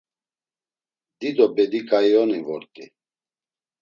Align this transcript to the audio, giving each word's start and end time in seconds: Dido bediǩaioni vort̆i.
Dido 1.19 1.45
bediǩaioni 1.55 2.39
vort̆i. 2.47 2.85